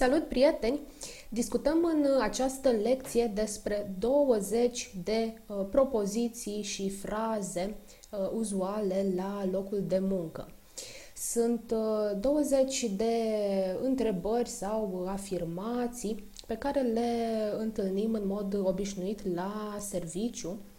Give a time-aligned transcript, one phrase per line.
[0.00, 0.80] Salut, prieteni!
[1.28, 7.76] Discutăm în această lecție despre 20 de uh, propoziții și fraze
[8.10, 10.48] uh, uzuale la locul de muncă.
[11.16, 13.12] Sunt uh, 20 de
[13.82, 17.08] întrebări sau afirmații pe care le
[17.58, 20.69] întâlnim în mod obișnuit la serviciu Uh,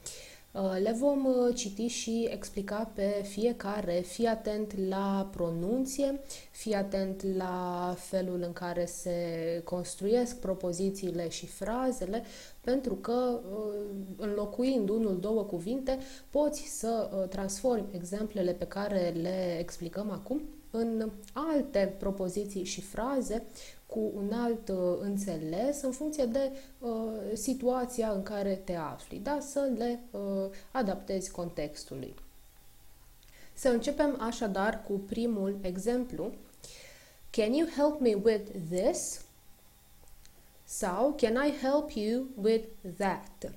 [0.53, 3.93] le vom uh, citi și explica pe fiecare.
[4.05, 6.19] Fii atent la pronunție,
[6.51, 9.15] fii atent la felul în care se
[9.63, 12.23] construiesc propozițiile și frazele,
[12.61, 13.73] pentru că uh,
[14.17, 15.97] înlocuind unul, două cuvinte,
[16.29, 20.41] poți să transformi exemplele pe care le explicăm acum
[20.71, 23.43] în alte propoziții și fraze
[23.85, 26.89] cu un alt uh, înțeles în funcție de uh,
[27.33, 29.39] situația în care te afli, da?
[29.39, 30.19] să le uh,
[30.71, 32.15] adaptezi contextului.
[33.53, 36.31] Să începem așadar cu primul exemplu.
[37.29, 39.21] Can you help me with this?
[40.63, 43.51] Sau Can I help you with that?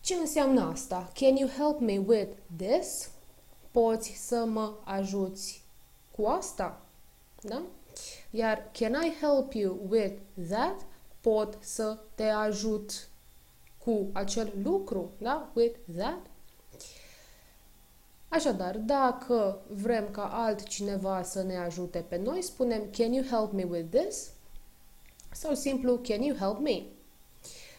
[0.00, 1.12] Ce înseamnă asta?
[1.14, 3.10] Can you help me with this?
[3.74, 5.64] Poți să mă ajuți
[6.16, 6.80] cu asta?
[7.40, 7.62] Da?
[8.30, 10.14] Iar can I help you with
[10.48, 10.86] that?
[11.20, 13.08] Pot să te ajut
[13.84, 15.50] cu acel lucru, da?
[15.54, 16.18] With that.
[18.28, 23.64] Așadar, dacă vrem ca altcineva să ne ajute pe noi, spunem Can you help me
[23.64, 24.30] with this?
[25.32, 26.82] Sau simplu Can you help me?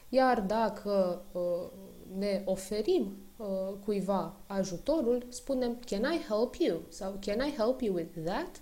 [0.09, 1.69] Iar dacă uh,
[2.17, 3.47] ne oferim uh,
[3.85, 6.81] cuiva ajutorul, spunem Can I help you?
[6.89, 8.61] Sau Can I help you with that?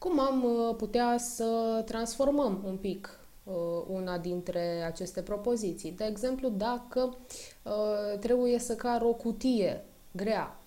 [0.00, 3.54] Cum am uh, putea să transformăm un pic uh,
[3.88, 5.92] una dintre aceste propoziții?
[5.92, 7.16] De exemplu, dacă
[7.62, 10.60] uh, trebuie să car o cutie grea,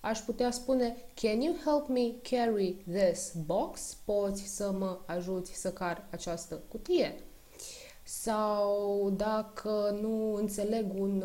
[0.00, 3.96] aș putea spune Can you help me carry this box?
[4.04, 7.14] Poți să mă ajuți să car această cutie?
[8.04, 11.24] Sau dacă nu înțeleg un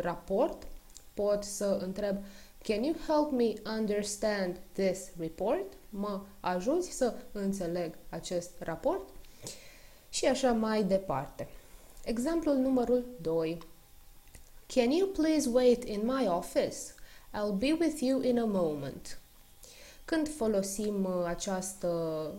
[0.00, 0.66] raport,
[1.14, 2.16] pot să întreb
[2.62, 5.72] Can you help me understand this report?
[5.90, 9.08] Mă ajuți să înțeleg acest raport?
[10.08, 11.48] Și așa mai departe.
[12.04, 13.58] Exemplul numărul 2.
[14.66, 16.76] Can you please wait in my office?
[17.34, 19.20] I'll be with you in a moment.
[20.08, 21.88] Când folosim uh, această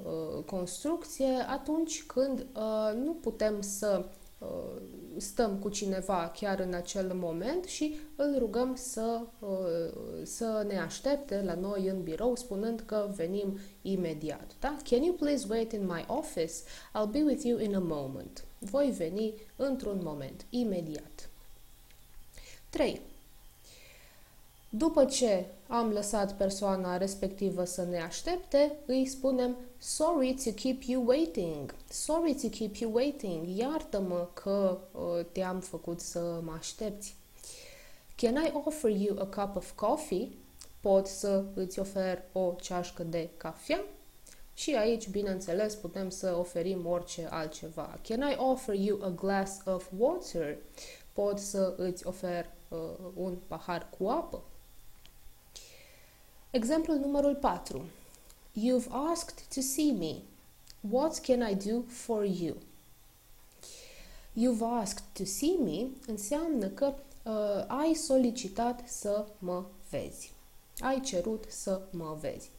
[0.06, 4.06] uh, construcție, atunci când uh, nu putem să
[4.40, 4.47] Uh,
[5.18, 9.50] stăm cu cineva chiar în acel moment și îl rugăm să, uh,
[10.24, 14.56] să ne aștepte la noi în birou spunând că venim imediat.
[14.59, 14.78] Da?
[14.90, 16.53] Can you please wait in my office?
[16.94, 18.46] I'll be with you in a moment.
[18.59, 21.29] Voi veni într-un moment, imediat.
[22.69, 23.02] 3.
[24.69, 31.07] După ce am lăsat persoana respectivă să ne aștepte, îi spunem Sorry to keep you
[31.07, 31.75] waiting.
[31.90, 33.58] Sorry to keep you waiting.
[33.58, 37.16] Iartă-mă că uh, te-am făcut să mă aștepți.
[38.16, 40.29] Can I offer you a cup of coffee?
[40.79, 43.84] Pot să îți ofer o ceașcă de cafea?
[44.53, 48.00] Și aici, bineînțeles, putem să oferim orice altceva.
[48.08, 50.58] Can I offer you a glass of water?
[51.13, 52.78] Pot să îți ofer uh,
[53.13, 54.44] un pahar cu apă?
[56.51, 57.85] Exemplul numărul 4.
[58.53, 60.15] You've asked to see me.
[60.89, 62.55] What can I do for you?
[64.33, 66.93] You've asked to see me înseamnă că
[67.23, 70.31] uh, ai solicitat să mă vezi.
[70.79, 72.49] Ai cerut să mă vezi.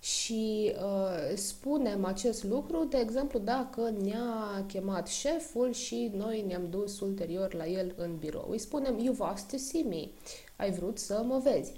[0.00, 7.00] Și uh, spunem acest lucru, de exemplu, dacă ne-a chemat șeful și noi ne-am dus
[7.00, 8.48] ulterior la el în birou.
[8.50, 10.08] Îi spunem, you've asked to see me.
[10.56, 11.72] Ai vrut să mă vezi.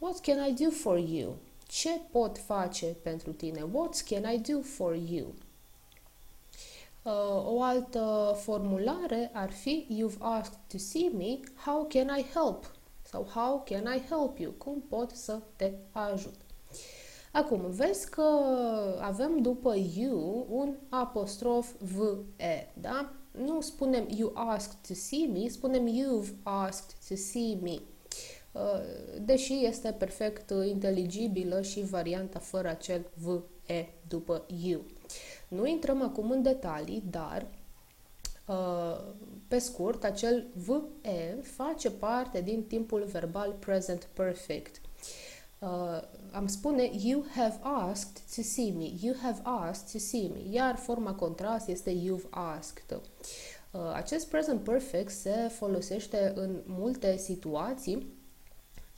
[0.00, 1.36] What can I do for you?
[1.68, 3.62] Ce pot face pentru tine?
[3.72, 5.34] What can I do for you?
[7.02, 12.72] Uh, o altă formulare ar fi You've asked to see me, how can I help?
[13.02, 14.52] Sau how can I help you?
[14.52, 16.34] Cum pot să te ajut?
[17.32, 18.22] Acum, vezi că
[19.00, 23.12] avem după you un apostrof V-E, da?
[23.30, 27.80] Nu spunem you asked to see me, spunem you've asked to see me.
[28.52, 28.60] Uh,
[29.20, 34.80] deși este perfect inteligibilă și varianta fără acel V-E după U.
[35.48, 37.46] Nu intrăm acum în detalii, dar
[38.46, 39.00] uh,
[39.48, 44.80] pe scurt, acel V-E face parte din timpul verbal present perfect.
[45.58, 46.00] Uh,
[46.32, 50.76] am spune you have asked to see me, you have asked to see me, iar
[50.76, 53.00] forma contrast este you've asked.
[53.70, 58.17] Uh, acest present perfect se folosește în multe situații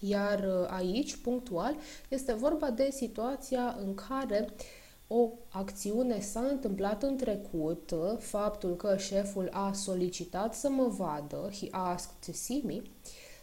[0.00, 1.76] iar uh, aici, punctual,
[2.08, 4.48] este vorba de situația în care
[5.06, 11.68] o acțiune s-a întâmplat în trecut, faptul că șeful a solicitat să mă vadă, he
[11.70, 12.82] asked to see me,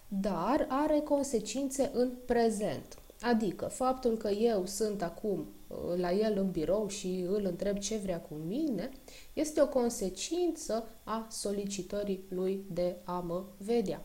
[0.07, 2.98] dar are consecințe în prezent.
[3.21, 7.95] Adică faptul că eu sunt acum uh, la el în birou și îl întreb ce
[7.98, 8.89] vrea cu mine,
[9.33, 14.01] este o consecință a solicitării lui de a mă vedea.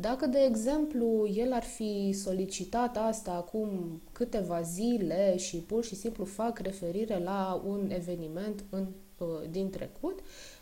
[0.00, 6.24] Dacă, de exemplu, el ar fi solicitat asta acum câteva zile și pur și simplu
[6.24, 8.86] fac referire la un eveniment în,
[9.18, 10.20] uh, din trecut,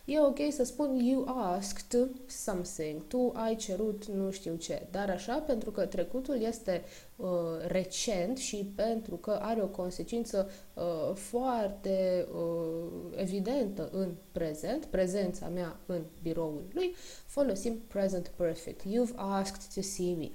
[0.09, 5.37] e ok să spun you asked something, tu ai cerut nu știu ce, dar așa
[5.37, 6.83] pentru că trecutul este
[7.15, 7.27] uh,
[7.67, 15.79] recent și pentru că are o consecință uh, foarte uh, evidentă în prezent, prezența mea
[15.85, 16.95] în biroul lui,
[17.25, 18.81] folosim present perfect.
[18.81, 20.29] You've asked to see me.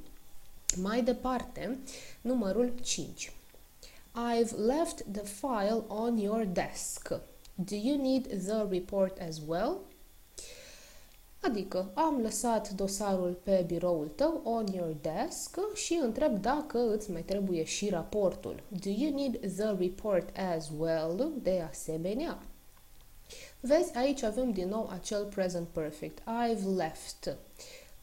[0.76, 1.78] Mai departe,
[2.20, 3.32] numărul 5.
[4.14, 7.12] I've left the file on your desk.
[7.54, 9.80] Do you need the report as well?
[11.40, 17.22] Adică am lăsat dosarul pe biroul tău on your desk și întreb dacă îți mai
[17.22, 18.62] trebuie și raportul.
[18.68, 21.32] Do you need the report as well?
[21.42, 22.42] De asemenea.
[23.60, 26.20] Vezi, aici avem din nou acel present perfect.
[26.20, 27.36] I've left.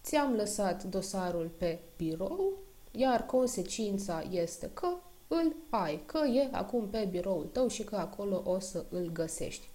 [0.04, 2.54] Ți-am lăsat dosarul pe birou,
[2.92, 4.88] iar consecința este că
[5.34, 9.70] îl ai, că e acum pe biroul tău și că acolo o să îl găsești.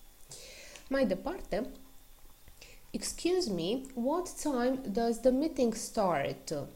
[0.88, 1.70] Mai departe,
[2.90, 6.68] Excuse me, what time does the meeting start?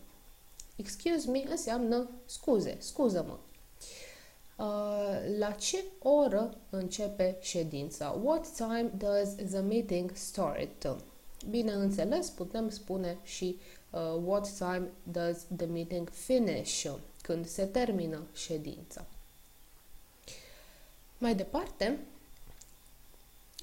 [0.76, 3.38] Excuse me înseamnă scuze, scuză-mă.
[4.64, 8.20] Uh, la ce oră începe ședința?
[8.22, 10.96] What time does the meeting start?
[11.50, 13.58] Bineînțeles, putem spune și
[13.90, 16.86] uh, what time does the meeting finish?
[17.22, 19.04] când se termină ședința.
[21.18, 21.98] Mai departe,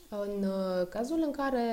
[0.10, 1.66] în uh, cazul în care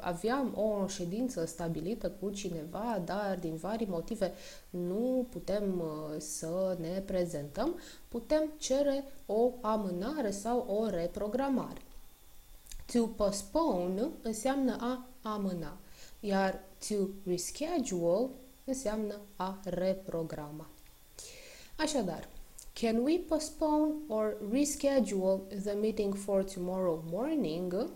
[0.00, 4.32] aveam o ședință stabilită cu cineva, dar din vari motive
[4.70, 11.80] nu putem uh, să ne prezentăm, putem cere o amânare sau o reprogramare.
[12.92, 15.76] To postpone înseamnă a amâna,
[16.20, 18.28] iar to reschedule
[18.64, 20.66] înseamnă a reprograma.
[21.76, 22.28] Așadar,
[22.72, 27.90] can we postpone or reschedule the meeting for tomorrow morning?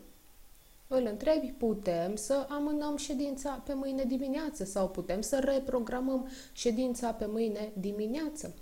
[0.86, 7.26] Îl întrebi, putem să amânăm ședința pe mâine dimineață sau putem să reprogramăm ședința pe
[7.26, 8.54] mâine dimineață.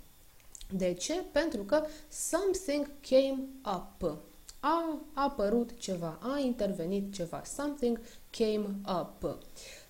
[0.73, 1.23] De ce?
[1.31, 4.17] Pentru că something came up.
[4.63, 7.41] A apărut ceva, a intervenit ceva.
[7.43, 7.99] Something
[8.29, 8.65] came
[8.99, 9.39] up.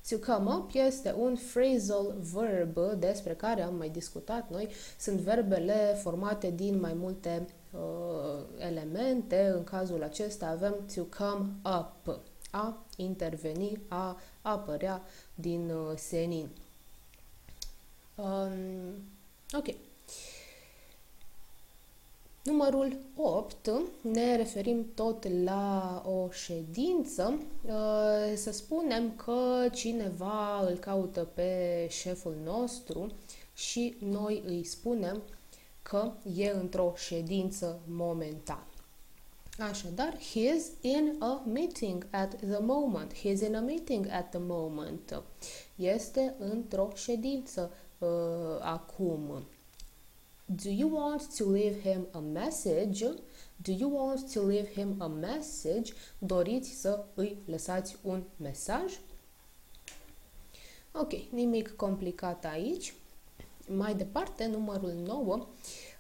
[0.09, 4.69] To come up este un phrasal verb despre care am mai discutat noi.
[4.99, 9.51] Sunt verbele formate din mai multe uh, elemente.
[9.55, 12.19] În cazul acesta avem to come up,
[12.51, 15.01] a interveni, a apărea
[15.35, 16.49] din uh, senin.
[18.15, 18.95] Um,
[19.51, 19.90] ok.
[22.43, 23.71] Numărul 8,
[24.01, 27.39] ne referim tot la o ședință.
[27.65, 27.71] Uh,
[28.35, 33.11] să spunem că cineva îl caută pe șeful nostru
[33.53, 35.21] și noi îi spunem
[35.81, 38.65] că e într-o ședință momentan.
[39.59, 43.13] Așadar, he's in a meeting at the moment.
[43.13, 45.23] He's in a meeting at the moment.
[45.75, 48.07] Este într-o ședință uh,
[48.59, 49.43] acum.
[50.53, 53.03] Do you want to leave him a message?
[53.61, 55.93] Do you want to leave him a message?
[56.17, 58.99] Doriți să îi lăsați un mesaj?
[60.91, 62.93] Ok, nimic complicat aici.
[63.67, 65.47] Mai departe, numărul 9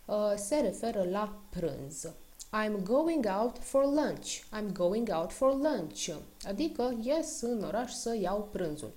[0.05, 2.11] uh, se referă la prânz.
[2.53, 4.43] I'm going out for lunch.
[4.53, 6.15] I'm going out for lunch.
[6.47, 8.91] Adică ies în oraș să iau prânzul.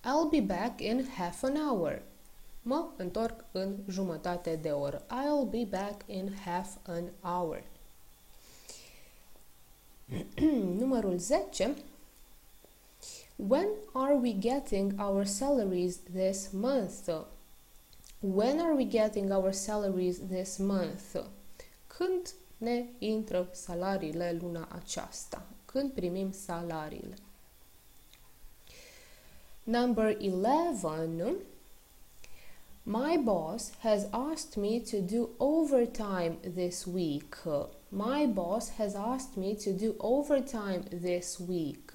[0.00, 2.02] I'll be back in half an hour.
[2.68, 5.02] Mă întorc în jumătate de oră.
[5.02, 7.64] I'll be back in half an hour.
[10.80, 11.74] Numărul 10.
[13.36, 17.08] When are we getting our salaries this month?
[18.20, 21.26] When are we getting our salaries this month?
[21.86, 25.46] Când ne intră salariile luna aceasta?
[25.64, 27.14] Când primim salariile?
[29.62, 31.36] Number 11.
[32.88, 37.36] My boss has asked me to do overtime this week.
[37.88, 41.92] My boss has asked me to do overtime this week.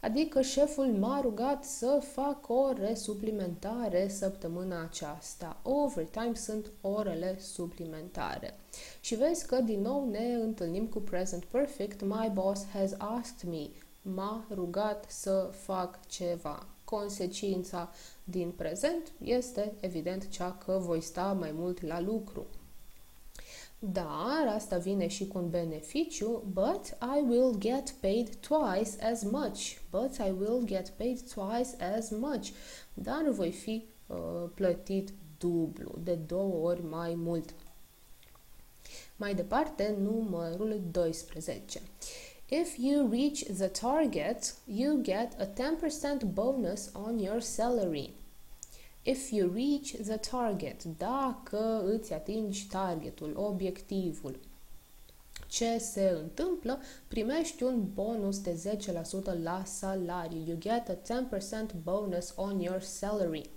[0.00, 5.60] Adică șeful m-a rugat să fac ore suplimentare săptămâna aceasta.
[5.62, 8.58] Overtime sunt orele suplimentare.
[9.00, 12.02] Și vezi că din nou ne întâlnim cu present perfect.
[12.02, 13.68] My boss has asked me.
[14.02, 16.66] M-a rugat să fac ceva.
[16.94, 17.90] Consecința
[18.24, 22.46] din prezent este evident cea că voi sta mai mult la lucru.
[23.78, 29.78] Dar asta vine și cu un beneficiu, but I will get paid twice as much.
[29.90, 32.48] But I will get paid twice as much.
[32.94, 34.16] Dar voi fi uh,
[34.54, 37.54] plătit dublu, de două ori mai mult.
[39.16, 41.80] Mai departe, numărul 12.
[42.56, 48.12] If you reach the target, you get a 10% bonus on your salary.
[49.04, 54.38] If you reach the target, dacă îți atingi targetul, obiectivul,
[55.48, 56.80] ce se întâmplă?
[57.08, 58.76] Primești un bonus de
[59.32, 60.42] 10% la salariu.
[60.46, 61.24] You get a
[61.62, 63.50] 10% bonus on your salary.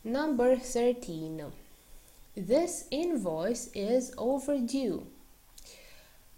[0.00, 1.52] Number 13.
[2.46, 5.02] This invoice is overdue.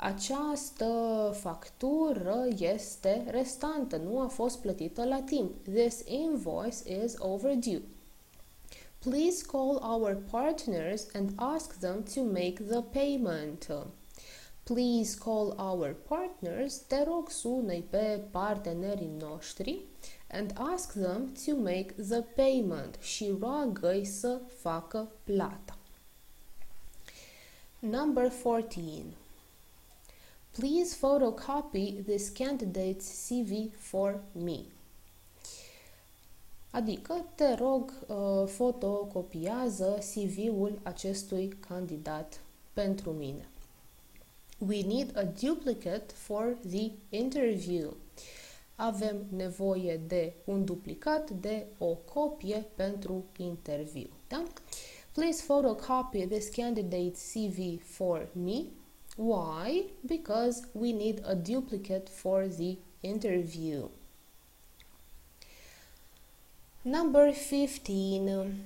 [0.00, 0.90] Această
[1.40, 5.64] factură este restantă, nu a fost plătită la timp.
[5.74, 7.82] This invoice is overdue.
[8.98, 13.68] Please call our partners and ask them to make the payment.
[14.62, 19.80] Please call our partners, te rog sună pe partenerii noștri
[20.30, 25.76] and ask them to make the payment și roagă să facă plata.
[27.78, 29.04] Number 14.
[30.58, 34.64] Please photocopy this candidate's CV for me.
[36.70, 42.40] Adică, te rog, uh, fotocopiază CV-ul acestui candidat
[42.72, 43.48] pentru mine.
[44.58, 47.96] We need a duplicate for the interview.
[48.76, 54.08] Avem nevoie de un duplicat, de o copie pentru interviu.
[54.28, 54.42] Da?
[55.12, 58.64] Please photocopy this candidate's CV for me
[59.18, 59.86] Why?
[60.06, 63.88] Because we need a duplicate for the interview.
[66.84, 68.64] Number 15.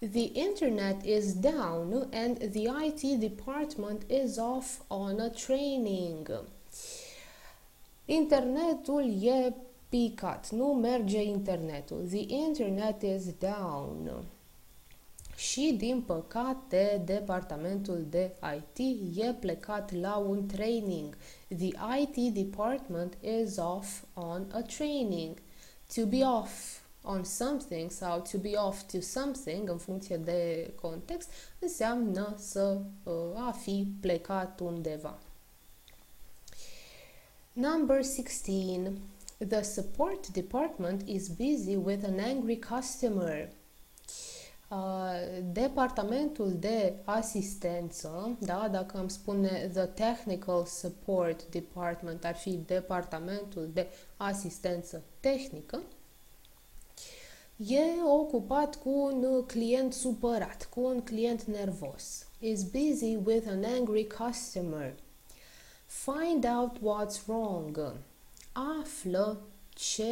[0.00, 6.26] The internet is down and the IT department is off on a training.
[8.08, 9.52] Internetul e
[9.90, 12.08] picat, nu merge internetul.
[12.08, 14.24] The internet is down
[15.38, 18.78] și, din păcate, departamentul de IT
[19.18, 21.16] e plecat la un training.
[21.48, 25.36] The IT department is off on a training.
[25.94, 31.30] To be off on something sau to be off to something, în funcție de context,
[31.58, 35.18] înseamnă să uh, a fi plecat undeva.
[37.52, 38.92] Number 16.
[39.48, 43.48] The support department is busy with an angry customer.
[45.52, 53.86] Departamentul de asistență, da, dacă am spune The Technical Support Department, ar fi departamentul de
[54.16, 55.82] asistență tehnică,
[57.56, 62.26] e ocupat cu un client supărat, cu un client nervos.
[62.38, 64.94] Is busy with an angry customer.
[65.86, 67.92] Find out what's wrong.
[68.82, 69.40] Află
[69.78, 70.04] ce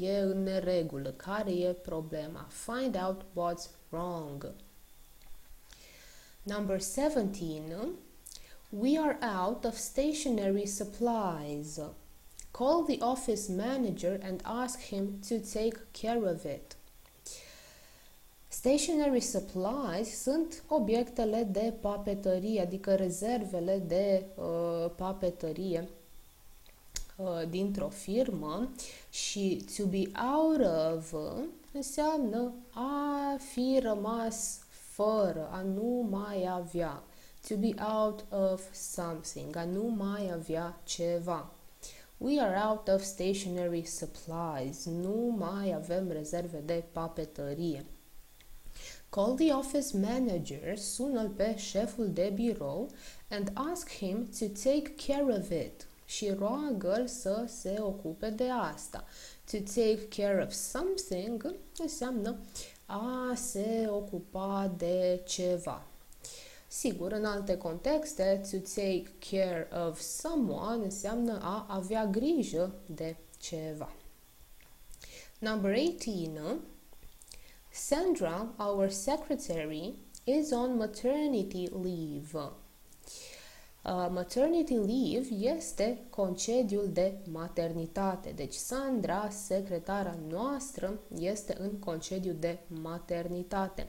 [0.00, 2.46] e în neregulă, care e problema.
[2.48, 4.52] Find out what's wrong.
[6.42, 7.88] Number 17.
[8.70, 11.80] We are out of stationery supplies.
[12.50, 16.76] Call the office manager and ask him to take care of it.
[18.48, 25.97] Stationery supplies sunt obiectele de papetărie, adică rezervele de uh, papetărie uh,
[27.50, 28.70] dintr-o firmă
[29.10, 30.60] și to be out
[30.94, 31.14] of
[31.72, 37.02] înseamnă a fi rămas fără, a nu mai avea.
[37.48, 41.52] To be out of something, a nu mai avea ceva.
[42.16, 44.84] We are out of stationery supplies.
[44.84, 47.84] Nu mai avem rezerve de papetărie.
[49.08, 52.88] Call the office manager, sună pe șeful de birou
[53.30, 59.04] and ask him to take care of it și roagă-l să se ocupe de asta.
[59.50, 62.38] To take care of something înseamnă
[62.86, 65.86] a se ocupa de ceva.
[66.68, 73.92] Sigur, în alte contexte, to take care of someone înseamnă a avea grijă de ceva.
[75.38, 76.58] Number 18.
[77.70, 82.52] Sandra, our secretary, is on maternity leave.
[83.84, 88.32] Uh, maternity leave este concediul de maternitate.
[88.36, 93.88] Deci Sandra, secretara noastră, este în concediu de maternitate.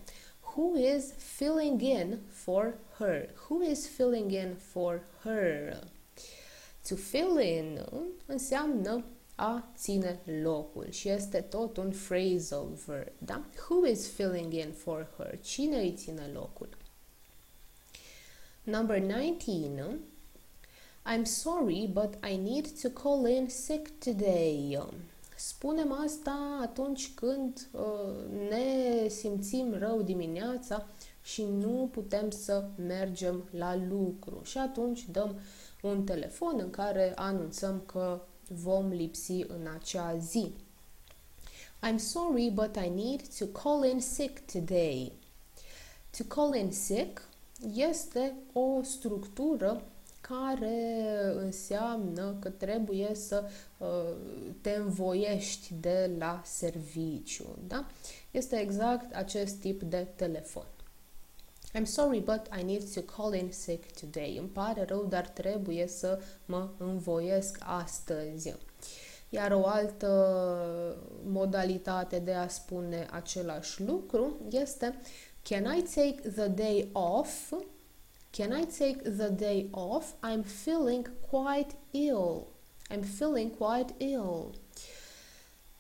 [0.56, 3.30] Who is filling in for her?
[3.50, 5.80] Who is filling in for her?
[6.90, 7.86] To fill in
[8.26, 9.04] înseamnă
[9.36, 13.46] a ține locul și este tot un phrasal verb, da?
[13.70, 15.40] Who is filling in for her?
[15.42, 16.70] Cine îi ține locul?
[18.64, 20.00] Number 19.
[21.06, 24.78] I'm sorry, but I need to call in sick today.
[25.36, 30.88] Spunem asta atunci când uh, ne simțim rău dimineața
[31.22, 34.42] și nu putem să mergem la lucru.
[34.44, 35.40] Și atunci dăm
[35.82, 40.54] un telefon în care anunțăm că vom lipsi în acea zi.
[41.88, 45.12] I'm sorry, but I need to call in sick today.
[46.18, 47.29] To call in sick
[47.74, 49.84] este o structură
[50.22, 53.44] care înseamnă că trebuie să
[53.78, 53.88] uh,
[54.62, 57.58] te învoiești de la serviciu.
[57.68, 57.88] Da?
[58.32, 60.66] Este exact acest tip de telefon.
[61.74, 64.38] I'm sorry, but I need to call in sick today.
[64.40, 68.54] Îmi pare rău, dar trebuie să mă învoiesc astăzi.
[69.30, 70.08] Iar o altă
[71.26, 75.00] modalitate de a spune același lucru este
[75.44, 77.54] Can I take the day off?
[78.32, 80.14] Can I take the day off?
[80.22, 82.48] I'm feeling quite ill.
[82.92, 84.54] I'm feeling quite ill.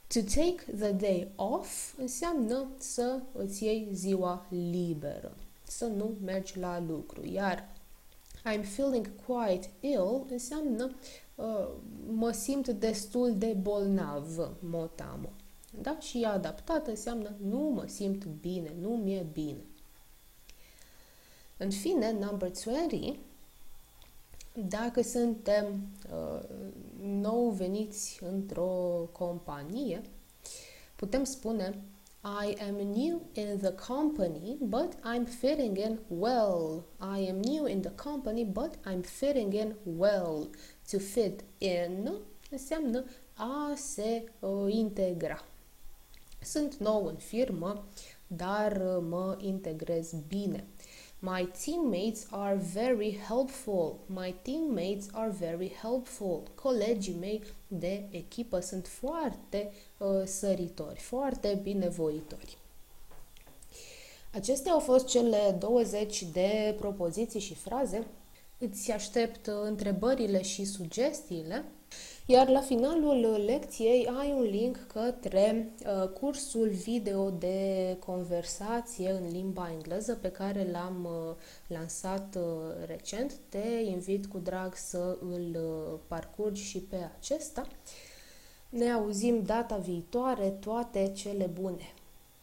[0.09, 6.79] To take the day off înseamnă să îți iei ziua liberă să nu mergi la
[6.79, 7.25] lucru.
[7.25, 7.69] Iar
[8.45, 10.95] I'm feeling quite ill înseamnă
[11.35, 11.67] uh,
[12.07, 15.29] mă simt destul de bolnav, motamo.
[15.81, 15.99] Da?
[15.99, 19.63] Și adaptat înseamnă nu mă simt bine, nu mi-e bine.
[21.57, 23.15] În fine, number 20,
[24.67, 26.43] dacă suntem uh,
[27.01, 30.01] nou veniți într-o companie,
[30.95, 31.83] putem spune
[32.21, 36.83] I am new in the company, but I'm fitting in well.
[36.99, 40.49] I am new in the company, but I'm fitting in well.
[40.91, 42.11] To fit in
[42.49, 45.43] înseamnă a se uh, integra.
[46.41, 47.85] Sunt nou în firmă,
[48.27, 50.65] dar uh, mă integrez bine.
[51.19, 53.95] My teammates are very helpful.
[54.05, 56.43] My teammates are very helpful.
[56.55, 62.57] Colegii mei de echipă sunt foarte uh, săritori, foarte binevoitori.
[64.33, 68.07] Acestea au fost cele 20 de propoziții și fraze.
[68.57, 71.65] Îți aștept întrebările și sugestiile
[72.31, 79.71] iar la finalul lecției ai un link către uh, cursul video de conversație în limba
[79.71, 81.35] engleză pe care l-am uh,
[81.67, 82.43] lansat uh,
[82.85, 83.33] recent.
[83.49, 87.67] Te invit cu drag să îl uh, parcurgi și pe acesta.
[88.69, 91.93] Ne auzim data viitoare, toate cele bune!